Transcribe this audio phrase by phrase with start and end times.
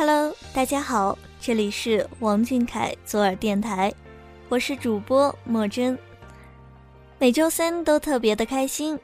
[0.00, 3.92] Hello，大家好，这里是王俊凯左耳电台，
[4.48, 5.98] 我是主播莫真。
[7.18, 8.98] 每周三都特别的开心，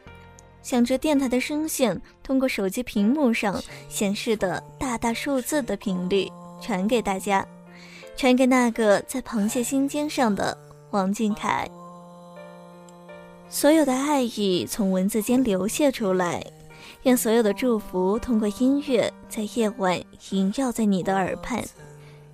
[0.62, 6.32] 想着电台的声线通过手机屏幕上显示的大大数字的频率
[6.62, 7.46] 传给大家，
[8.16, 10.56] 传给那个在螃蟹心尖上的
[10.92, 11.68] 王俊凯。
[13.50, 16.42] 所有的爱意从文字间流泻出来，
[17.02, 21.62] 愿所有的祝福通过音乐在夜晚萦绕在你的耳畔。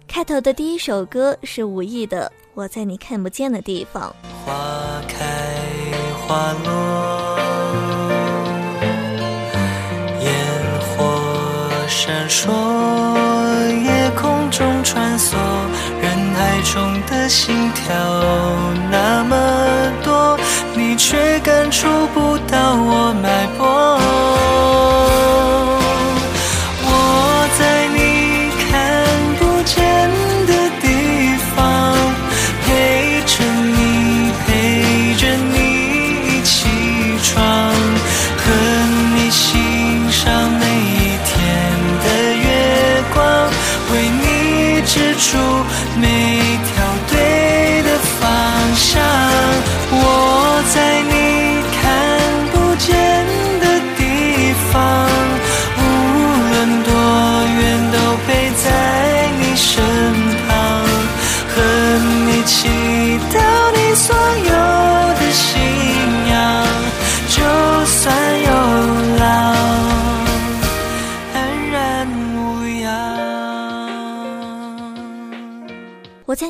[0.09, 4.15] 开头的第一首歌是无意的《我在你看不见的地方》。
[4.45, 5.25] 花开
[6.27, 7.39] 花落，
[10.21, 10.29] 烟
[10.81, 12.51] 火闪烁，
[13.85, 15.35] 夜空中穿梭，
[16.01, 17.95] 人海中的心跳
[18.91, 20.39] 那么多，
[20.75, 24.02] 你却感触不到我脉搏。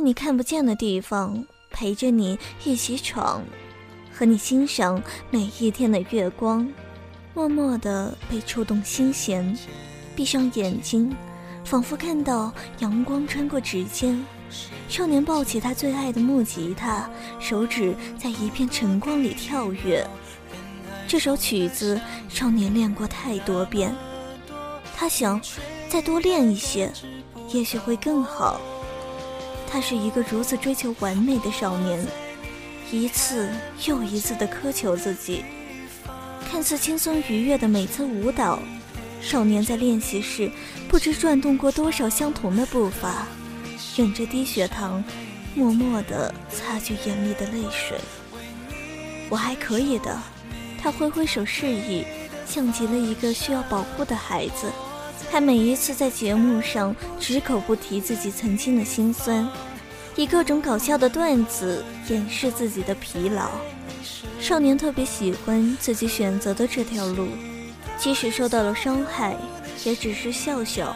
[0.05, 3.41] 你看不见的地方陪着你一起闯，
[4.12, 5.00] 和你欣赏
[5.31, 6.69] 每一天的月光，
[7.34, 9.56] 默默地被触动心弦。
[10.16, 11.15] 闭上眼睛，
[11.65, 14.27] 仿佛看到阳光穿过指尖。
[14.88, 20.04] 少年抱起他最爱的木吉他，手指在一片晨光里跳跃。
[21.06, 23.94] 这首曲子，少年练过太多遍，
[24.97, 25.41] 他想
[25.88, 26.93] 再多练一些，
[27.53, 28.60] 也许会更好。
[29.72, 32.06] 他是一个如此追求完美的少年，
[32.91, 33.49] 一次
[33.87, 35.43] 又一次地苛求自己。
[36.47, 38.59] 看似轻松愉悦的每次舞蹈，
[39.22, 40.53] 少年在练习时
[40.88, 43.27] 不知转动过多少相同的步伐，
[43.97, 45.03] 忍着低血糖，
[45.55, 47.99] 默默地擦去眼里的泪水。
[49.31, 50.21] 我还可以的，
[50.83, 52.04] 他挥挥手示意，
[52.47, 54.71] 像极了一个需要保护的孩子。
[55.32, 59.48] 他每一次在节目上只口不提自己曾经的辛酸，
[60.15, 63.48] 以各种搞笑的段子掩饰自己的疲劳。
[64.38, 67.28] 少年特别喜欢自己选择的这条路，
[67.97, 69.34] 即使受到了伤害，
[69.87, 70.94] 也只是笑笑，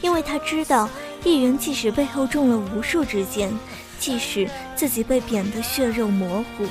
[0.00, 0.90] 因为他知道，
[1.22, 3.48] 艺人即使背后中了无数支箭，
[3.96, 6.66] 即使自己被贬得血肉模糊，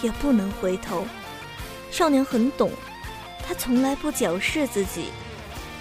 [0.00, 1.04] 也不能回头。
[1.90, 2.70] 少年很懂，
[3.46, 5.10] 他从来不矫饰自己。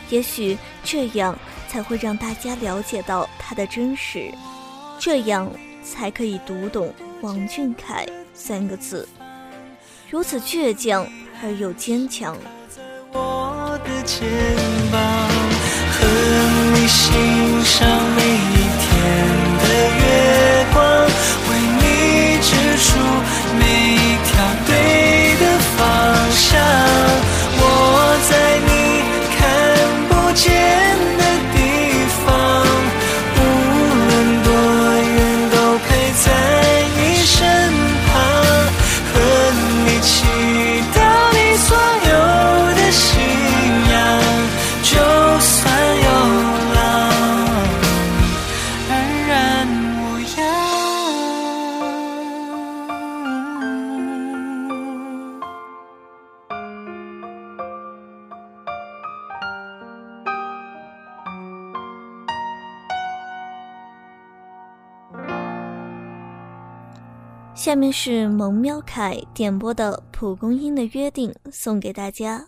[0.10, 1.38] 也许这样
[1.68, 4.32] 才会让大家了解到他的真实，
[5.00, 5.52] 这样
[5.84, 9.08] 才可以读懂“王俊凯”三个字，
[10.10, 11.08] 如此倔强
[11.44, 12.36] 而又坚强。
[13.12, 14.28] 我的肩
[14.92, 15.29] 膀，
[67.70, 72.48] 下面是萌喵凯点播的《蒲公英的约定》，送给大家。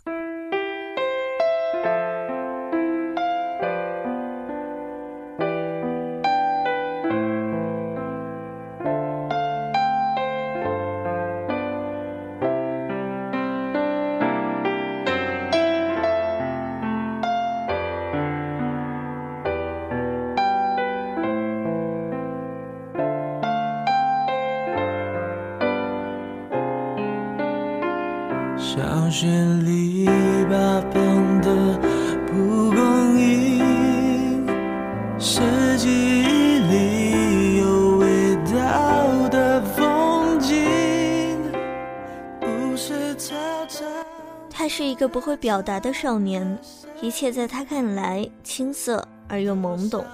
[45.12, 46.58] 不会表达的少年，
[47.02, 50.06] 一切在他看来青涩而又懵懂。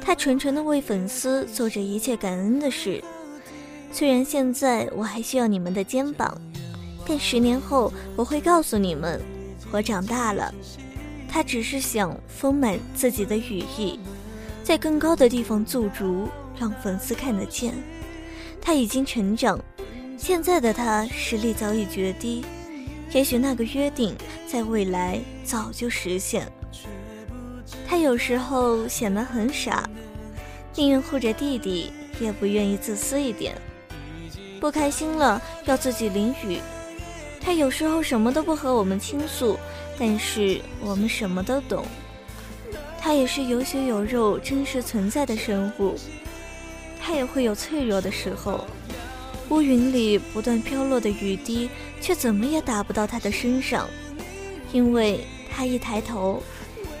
[0.00, 3.02] 他纯纯的为粉丝做着一切感恩的事。
[3.92, 6.36] 虽然现在我还需要你们的肩膀，
[7.06, 9.20] 但十年后我会告诉你们，
[9.70, 10.52] 我长大了。
[11.28, 13.98] 他只是想丰满自己的羽翼，
[14.62, 16.28] 在更高的地方驻足，
[16.58, 17.74] 让粉丝看得见。
[18.60, 19.58] 他已经成长，
[20.16, 22.44] 现在的他实力早已绝低。
[23.14, 24.12] 也许那个约定
[24.44, 26.50] 在未来早就实现。
[27.86, 29.88] 他有时候显得很傻，
[30.74, 33.56] 宁愿护着弟弟，也不愿意自私一点。
[34.60, 36.58] 不开心了要自己淋雨。
[37.40, 39.56] 他有时候什么都不和我们倾诉，
[39.96, 41.86] 但是我们什么都懂。
[43.00, 45.94] 他也是有血有肉、真实存在的生物。
[47.00, 48.64] 他也会有脆弱的时候。
[49.50, 51.68] 乌云里不断飘落的雨滴，
[52.04, 53.88] 却怎么也打不到他的身上，
[54.72, 56.42] 因为他一抬头，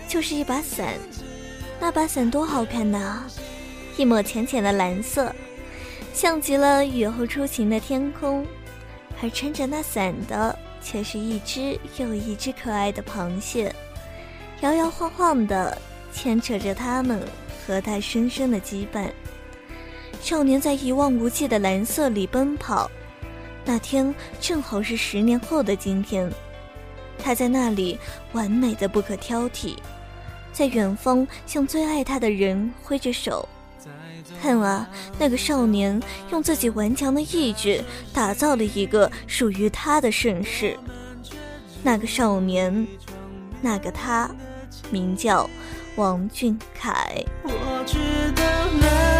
[0.08, 0.94] 就是一把伞。
[1.78, 3.22] 那把伞多好看呐，
[3.98, 5.30] 一抹浅浅的蓝色，
[6.14, 8.46] 像极了雨后初晴的天空。
[9.22, 13.74] 而撑着那伞的，却是一只又一只可爱的螃蟹，
[14.62, 15.76] 摇摇晃晃的
[16.14, 17.20] 牵扯着他们
[17.66, 19.10] 和他深深的羁绊。
[20.22, 22.90] 少年在一望无际的蓝色里奔跑，
[23.64, 26.30] 那天正好是十年后的今天，
[27.18, 27.98] 他在那里
[28.32, 29.76] 完美的不可挑剔，
[30.52, 33.48] 在远方向最爱他的人挥着手。
[34.42, 34.88] 看啊，
[35.18, 36.00] 那个少年
[36.30, 37.82] 用自己顽强的意志
[38.12, 40.76] 打造了一个属于他的盛世。
[41.82, 42.86] 那个少年，
[43.62, 44.30] 那个他，
[44.90, 45.48] 名叫
[45.96, 47.24] 王俊凯。
[47.42, 47.98] 我知
[48.32, 48.42] 道
[48.80, 49.13] 那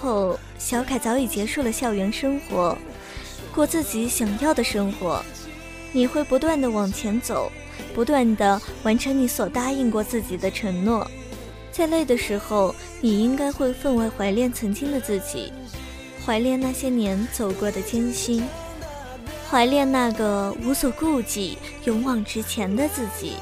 [0.00, 2.76] 后，小凯早已结束了校园生活，
[3.54, 5.22] 过自己想要的生活。
[5.92, 7.50] 你会不断的往前走，
[7.94, 11.08] 不断的完成你所答应过自己的承诺。
[11.72, 15.52] 在累的时候，你应该会分外怀念曾经的自己，
[16.24, 18.44] 怀念那些年走过的艰辛，
[19.50, 23.34] 怀念那个无所顾忌、勇往直前的自己，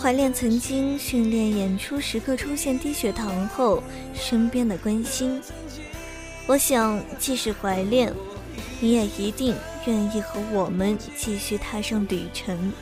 [0.00, 3.82] 怀念曾经训练演出时刻出现低血糖后
[4.14, 5.40] 身边的关心。
[6.48, 8.10] 我想，即使怀念，
[8.80, 9.54] 你也一定
[9.84, 12.72] 愿意和我们继续踏上旅程，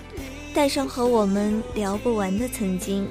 [0.55, 3.09] 带上和我们聊不完的曾经。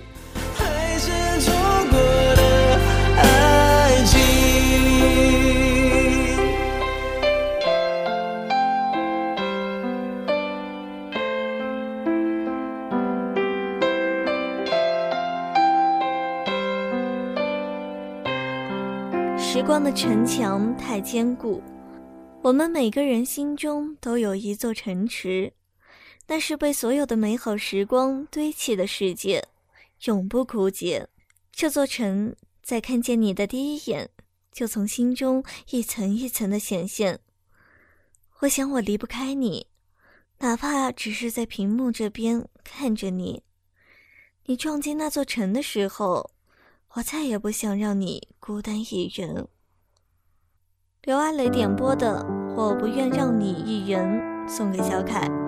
[0.58, 1.12] 还是
[1.42, 1.54] 错
[1.92, 2.00] 过
[2.36, 2.80] 的
[3.18, 5.45] 爱情。
[19.76, 21.62] 光的城墙太坚固，
[22.42, 25.52] 我们每个人心中都有一座城池，
[26.28, 29.46] 那是被所有的美好时光堆砌的世界，
[30.06, 31.10] 永不枯竭。
[31.52, 34.10] 这座城在看见你的第一眼，
[34.54, 37.20] 就从心中一层一层的显现。
[38.40, 39.68] 我想我离不开你，
[40.38, 43.44] 哪怕只是在屏幕这边看着你。
[44.46, 46.32] 你撞进那座城的时候。
[46.94, 49.50] 我再也不想让你孤单一人。
[51.06, 54.20] 刘阿雷点播的《我不愿让你一人》
[54.50, 55.45] 送给小凯。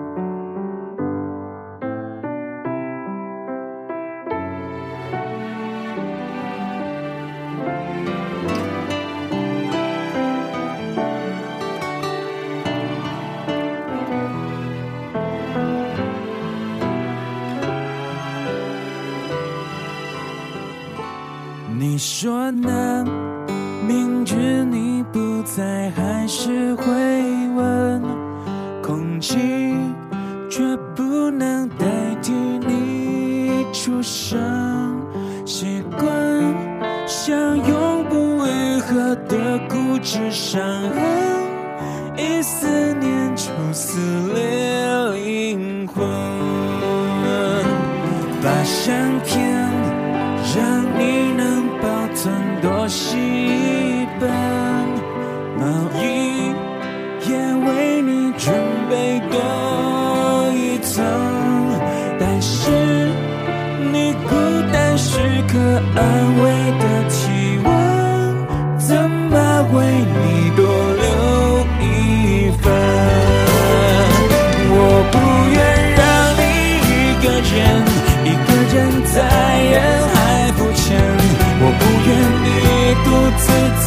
[52.88, 54.08] 多细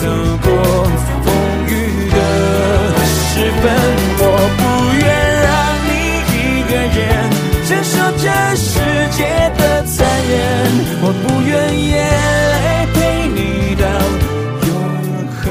[0.02, 0.08] 走
[0.42, 0.50] 过
[1.24, 1.28] 风
[1.68, 1.70] 雨
[2.10, 2.18] 的
[3.06, 3.64] 时分。
[4.18, 4.24] 我
[4.58, 4.62] 不
[4.98, 5.06] 愿
[5.46, 5.50] 让
[5.86, 5.90] 你
[6.34, 6.36] 一
[6.68, 7.00] 个人
[7.68, 8.70] 承受这世
[9.16, 9.20] 界
[9.58, 9.94] 的残
[10.28, 10.34] 忍。
[11.04, 11.92] 我不愿眼
[12.52, 12.98] 泪陪
[13.30, 13.40] 你
[13.76, 13.84] 到
[14.68, 14.70] 永
[15.38, 15.42] 恒。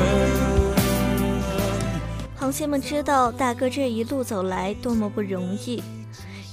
[2.38, 5.80] 螃蟹们知道大哥这一路走来多么不容易，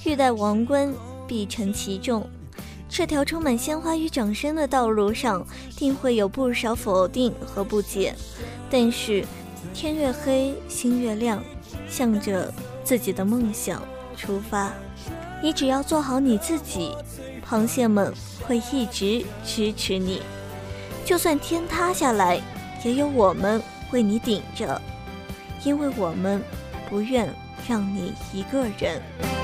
[0.05, 0.93] 欲戴王冠，
[1.27, 2.29] 必承其重。
[2.89, 8.15] 这条充满鲜花与掌声的道路上，定会有不少否定和不解。
[8.69, 9.25] 但是，
[9.73, 11.43] 天越黑，心越亮，
[11.89, 12.51] 向着
[12.83, 13.81] 自己的梦想
[14.15, 14.73] 出发。
[15.43, 16.95] 你只要做好你自己，
[17.47, 18.11] 螃蟹们
[18.47, 20.21] 会一直支持你。
[21.05, 22.41] 就算天塌下来，
[22.83, 24.81] 也有我们为你顶着，
[25.63, 26.41] 因为我们
[26.89, 27.31] 不愿
[27.67, 29.36] 让你一个人。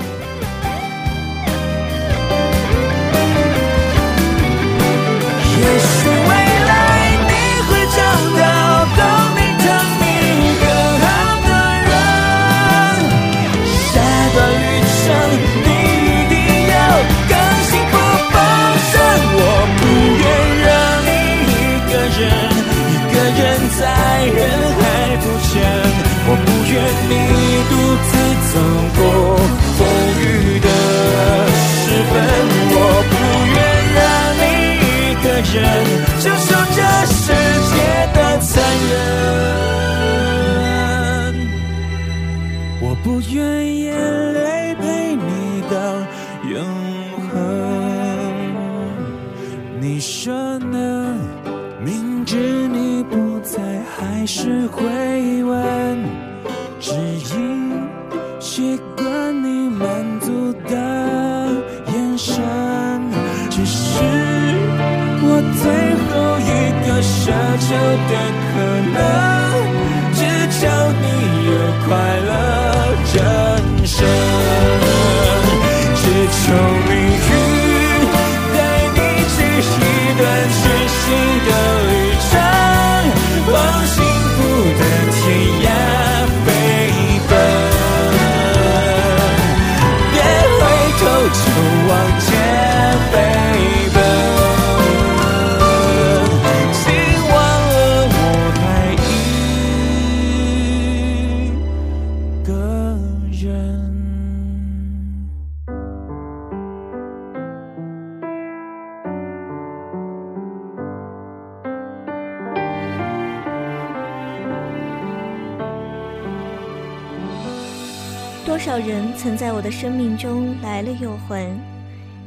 [119.64, 121.58] 的生命中来了又还，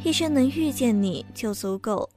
[0.03, 2.09] 一生能遇见你就足够。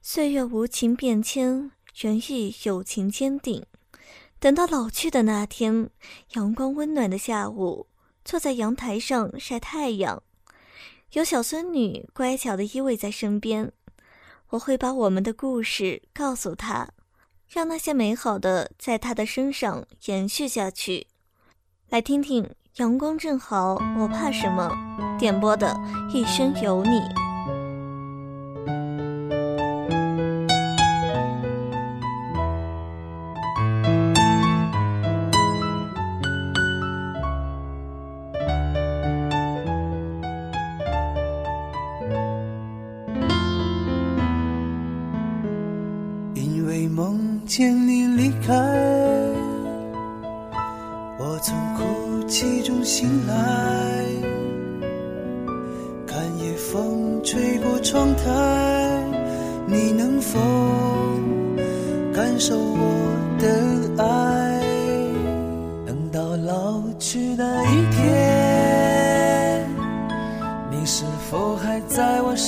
[0.00, 3.66] 岁月无情变迁，人亦友情坚定。
[4.38, 5.90] 等到老去的那天，
[6.34, 7.88] 阳光温暖的下午，
[8.24, 10.22] 坐在阳台上晒太阳，
[11.14, 13.72] 有小孙女乖巧的依偎在身边，
[14.50, 16.90] 我会把我们的故事告诉她，
[17.48, 21.08] 让那些美好的在她的身上延续下去。
[21.88, 22.48] 来听听。
[22.78, 24.68] 阳光正好，我怕什么？
[25.16, 25.76] 点播的
[26.12, 27.00] 一生有你。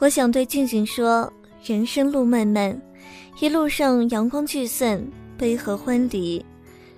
[0.00, 0.08] 我。
[0.08, 2.76] 想对静静说：人生路漫漫，
[3.38, 5.00] 一路上阳光聚散，
[5.38, 6.44] 悲和欢离。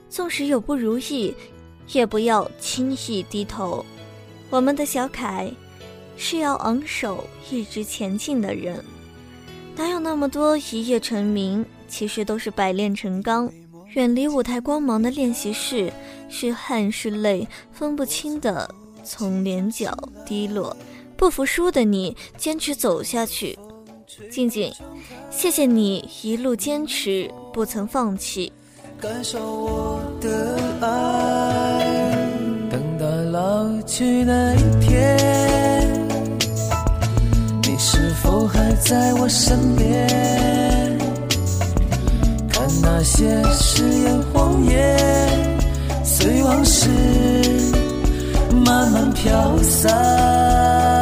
[0.09, 1.35] 纵使有不如意，
[1.93, 3.85] 也不要轻易低头。
[4.49, 5.51] 我们的小凯，
[6.17, 8.83] 是要昂首一直前进的人。
[9.77, 11.65] 哪有那么多一夜成名？
[11.89, 13.51] 其实都是百炼成钢。
[13.95, 15.93] 远离舞台光芒的练习室，
[16.31, 19.95] 是汗是泪分不清的，从脸角
[20.25, 20.75] 滴落。
[21.23, 23.57] 不服输的你，坚持走下去。
[24.29, 24.73] 静静，
[25.31, 28.53] 谢谢你一路坚持，不曾放弃。
[29.01, 32.19] 感受我的爱，
[32.69, 36.09] 等到老去那一天，
[37.63, 40.99] 你是否还在我身边？
[42.49, 45.61] 看那些誓言谎言，
[46.05, 46.89] 随往事
[48.67, 51.02] 慢慢飘散。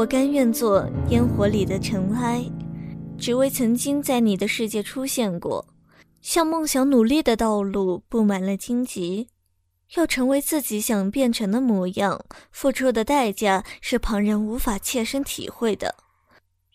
[0.00, 2.42] 我甘愿做烟火里的尘埃，
[3.18, 5.62] 只为曾经在你的世界出现过。
[6.22, 9.28] 向梦想努力的道路布满了荆棘，
[9.96, 12.18] 要成为自己想变成的模样，
[12.50, 15.94] 付出的代价是旁人无法切身体会的。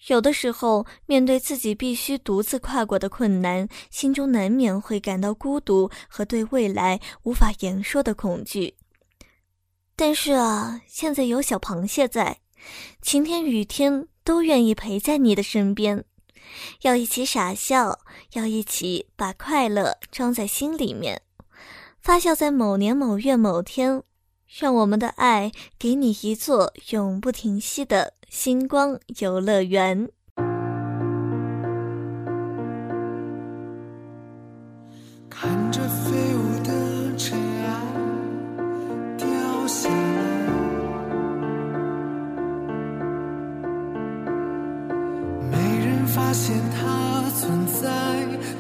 [0.06, 8.76] 有的时候，面对自己必须独自跨过的困难，心中难免会感到孤独和对未来无法言说的恐惧。
[9.96, 12.38] 但是啊，现在有小螃蟹在，
[13.02, 16.04] 晴天雨天都愿意陪在你的身边，
[16.82, 18.00] 要一起傻笑，
[18.34, 21.22] 要一起把快乐装在心里面，
[22.02, 24.04] 发酵在某年某月某天，
[24.48, 30.10] 让我们的爱给你一座永不停息的星光游乐园。
[35.30, 35.85] 看着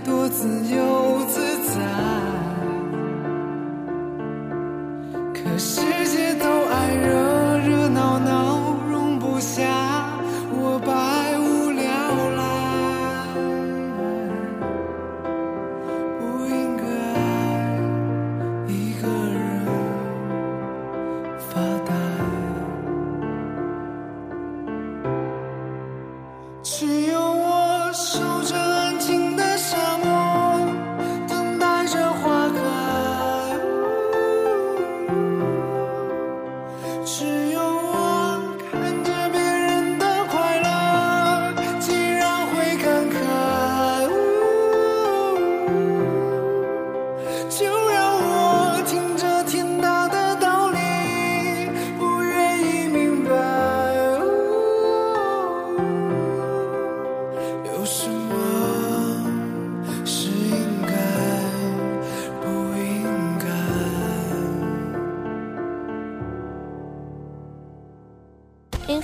[0.06, 1.82] 多自由自在。
[5.34, 6.46] 可世界都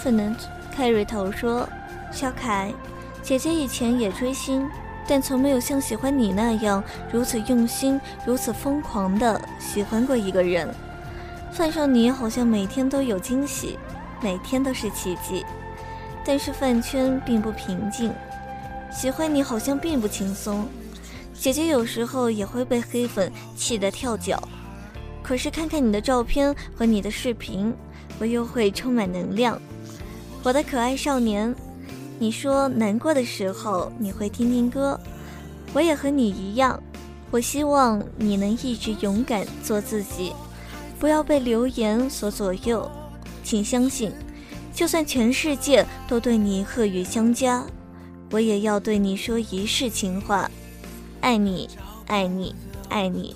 [0.02, 0.34] Infinite，
[0.76, 1.68] 凯瑞头说
[2.12, 2.74] ：“小凯，
[3.22, 4.68] 姐姐以前也追星，
[5.08, 10.68] 但从没有像喜欢你那样如此用心、如此疯狂的喜欢过一个人。
[11.52, 13.78] 犯上你好像每天都有惊喜，
[14.22, 15.46] 每天都是奇迹。
[16.26, 18.12] 但是饭圈并不平静，
[18.92, 20.68] 喜欢你好像并不轻松。
[21.34, 24.42] 姐姐有时候也会被黑粉气得跳脚，
[25.22, 27.72] 可是看看你的照片和你的视频，
[28.20, 29.62] 我又会充满能量。
[30.44, 31.54] 我的可爱少年。
[32.18, 35.00] 你说难过的时候你会听听歌，
[35.74, 36.82] 我也和你一样。
[37.32, 40.34] 我希望你能一直勇敢做自己，
[41.00, 42.90] 不要被流言所左右。
[43.44, 44.12] 请相信，
[44.74, 47.66] 就算全世界都对你恶语相加，
[48.32, 50.50] 我也要对你说一世情话。
[51.22, 51.70] 爱你，
[52.08, 52.54] 爱你，
[52.90, 53.36] 爱你。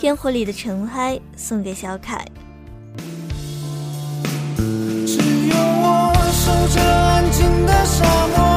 [0.00, 2.26] 烟火里的尘埃送给小凯。
[6.44, 8.04] 守着安静的沙
[8.36, 8.53] 漠。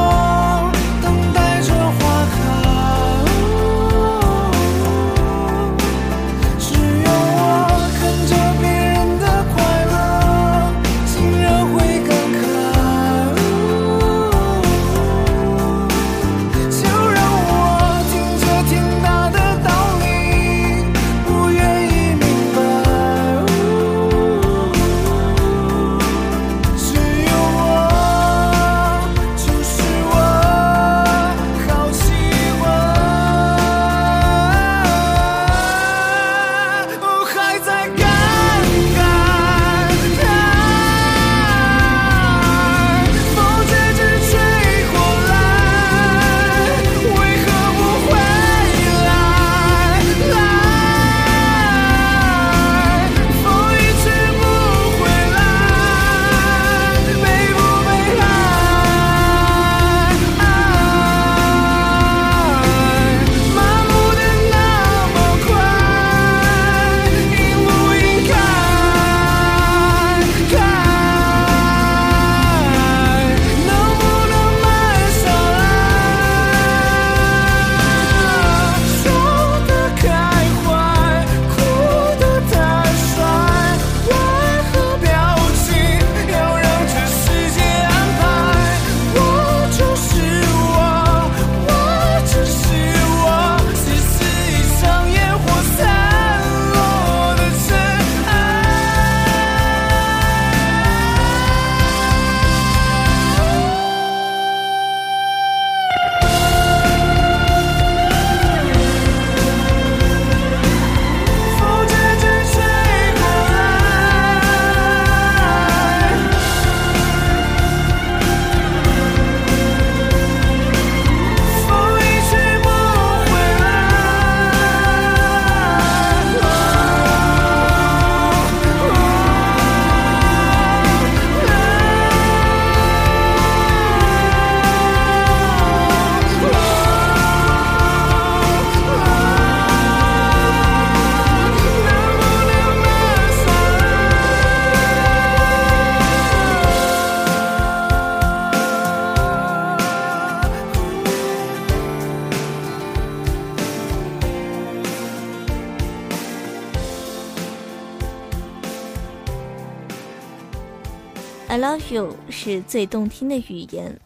[161.58, 164.00] Love you 是最动听的语言，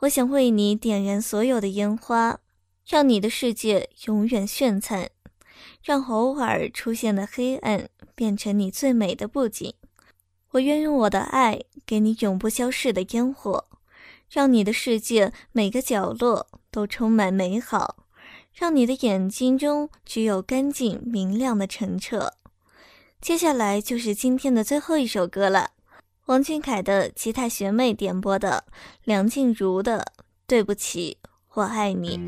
[0.00, 2.40] 我想为你点燃所有的烟花，
[2.84, 5.08] 让你的世界永远绚灿，
[5.80, 9.74] 让偶尔出现的黑暗变成你最美的布景。
[10.50, 13.66] 我愿用我的爱给你永不消逝的烟火，
[14.28, 18.08] 让你的世界每个角落都充满美好，
[18.52, 22.32] 让你的眼睛中只有干净明亮的澄澈。
[23.20, 25.70] 接下来就是今天的最后一首歌了。
[26.26, 28.64] 王俊凯的吉他学妹点播的
[29.04, 30.00] 梁静茹的
[30.44, 31.18] 《对不起，
[31.54, 32.18] 我爱你》。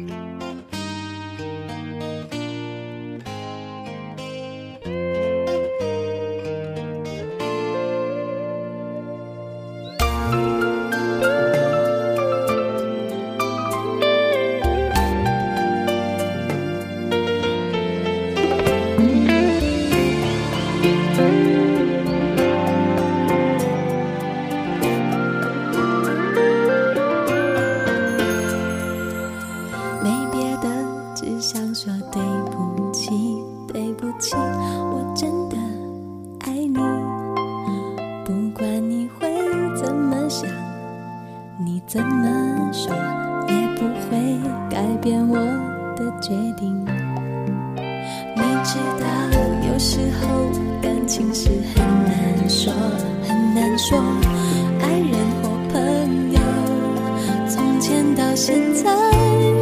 [58.40, 58.84] 现在，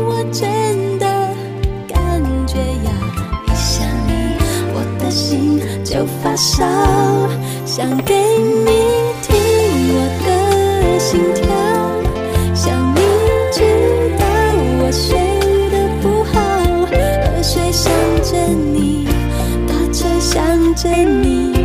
[0.07, 1.07] 我真的
[1.89, 2.93] 感觉呀，
[3.47, 4.37] 一想你，
[4.75, 6.63] 我的心就发烧，
[7.65, 8.67] 想给你
[9.23, 9.35] 听
[9.97, 10.29] 我的
[10.99, 11.43] 心跳，
[12.55, 13.01] 想你
[13.51, 13.63] 知
[14.19, 14.27] 道
[14.79, 15.17] 我睡
[15.71, 16.37] 得不好，
[16.85, 16.93] 河
[17.43, 17.91] 水想
[18.23, 19.09] 着你，
[19.67, 21.56] 打车想着你，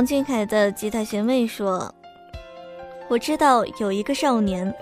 [0.00, 1.94] 王俊凯的吉他学妹说
[3.06, 4.74] ：“我知道有一个少年，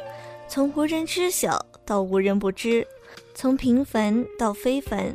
[0.46, 2.86] 从无人知晓到无人不知，
[3.34, 5.12] 从平凡到非凡，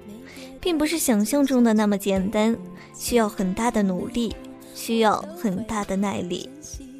[0.59, 2.53] 并不是想象中的那么简单，
[2.93, 4.35] 需要很大的努力，
[4.75, 6.49] 需要很大的耐力，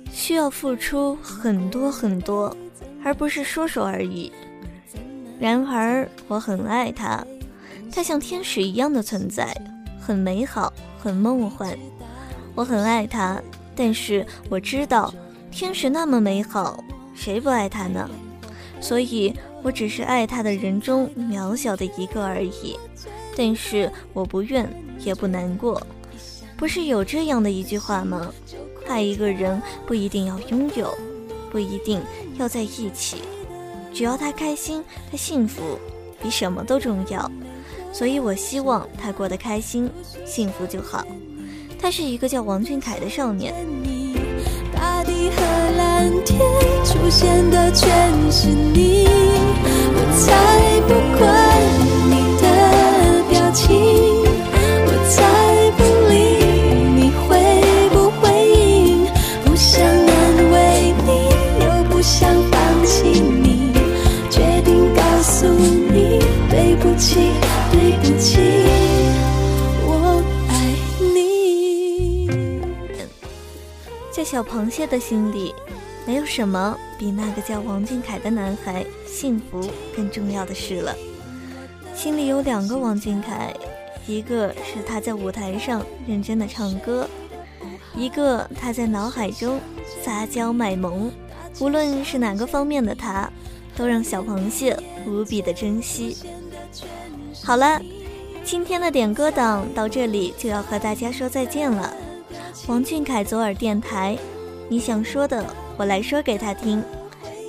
[0.10, 2.56] 需要付出很多很多，
[3.04, 4.32] 而不是说说而已。
[5.42, 7.22] 然而，我很爱他，
[7.92, 9.54] 他像天使一样的存在，
[10.00, 11.78] 很美好，很梦幻。
[12.56, 13.42] 我很爱他，
[13.76, 15.14] 但是我知道，
[15.52, 16.84] 天使那么美好，
[17.16, 18.10] 谁不爱他呢？
[18.80, 22.78] 所以我只是爱他的人中渺小的一个而已。
[23.36, 25.82] 但是我不怨，也不难过。
[26.56, 28.32] 不是有这样的一句话吗？
[28.88, 30.96] 爱一个人不一定要拥有，
[31.50, 32.02] 不一定
[32.38, 33.18] 要在一起，
[33.94, 35.80] 只要他开心，他幸福，
[36.22, 37.32] 比什么都重要。
[37.92, 39.90] 所以我希望他过得开心、
[40.26, 41.06] 幸福就好。
[41.84, 43.54] 他是一个叫王俊凯的少年。
[43.84, 44.16] 你，
[44.74, 45.42] 大地和
[45.76, 46.40] 蓝天
[46.86, 49.06] 出现的全是你，
[49.94, 51.43] 我才不管
[74.34, 75.54] 小螃蟹的心里，
[76.08, 80.96] 没有什么比那个叫王俊凯的男孩幸福更重要的事了。
[81.94, 83.54] 心里有两个王俊凯，
[84.08, 87.08] 一个是他在舞台上认真的唱歌，
[87.96, 89.60] 一个他在脑海中
[90.04, 91.12] 撒娇卖萌。
[91.60, 93.30] 无论是哪个方面的他，
[93.76, 96.18] 都让小螃蟹无比的珍惜。
[97.44, 97.80] 好了，
[98.44, 101.94] 今天的点歌档到这里就要和大家说再见了。
[102.68, 104.18] 王俊凯左耳电台
[104.70, 105.46] 你想说的
[105.78, 106.82] 我来说给他听。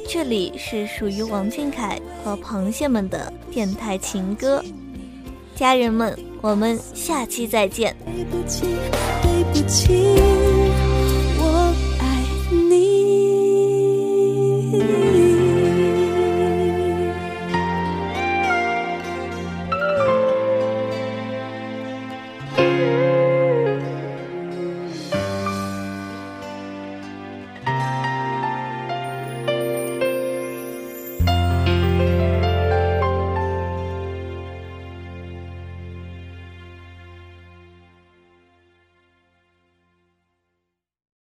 [0.08, 4.62] 这里是属于王俊凯和螃蟹们的电台情歌。
[5.54, 7.94] 家人们我们下期再见。
[8.06, 8.66] 对不起
[9.22, 10.18] 对不起
[11.38, 12.74] 我爱你。